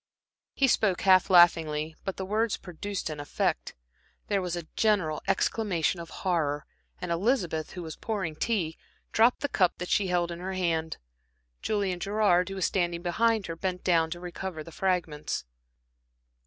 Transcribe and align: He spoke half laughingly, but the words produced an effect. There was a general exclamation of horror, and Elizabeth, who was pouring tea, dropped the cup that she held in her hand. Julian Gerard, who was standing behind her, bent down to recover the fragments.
He 0.55 0.67
spoke 0.67 1.01
half 1.01 1.29
laughingly, 1.29 1.95
but 2.05 2.17
the 2.17 2.25
words 2.25 2.57
produced 2.57 3.07
an 3.11 3.19
effect. 3.19 3.75
There 4.29 4.41
was 4.41 4.55
a 4.55 4.65
general 4.75 5.21
exclamation 5.27 5.99
of 5.99 6.09
horror, 6.09 6.65
and 6.99 7.11
Elizabeth, 7.11 7.73
who 7.73 7.83
was 7.83 7.97
pouring 7.97 8.35
tea, 8.35 8.79
dropped 9.11 9.41
the 9.41 9.47
cup 9.47 9.77
that 9.77 9.89
she 9.89 10.07
held 10.07 10.31
in 10.31 10.39
her 10.39 10.53
hand. 10.53 10.97
Julian 11.61 11.99
Gerard, 11.99 12.49
who 12.49 12.55
was 12.55 12.65
standing 12.65 13.03
behind 13.03 13.45
her, 13.45 13.55
bent 13.55 13.83
down 13.83 14.09
to 14.09 14.19
recover 14.19 14.63
the 14.63 14.71
fragments. 14.71 15.45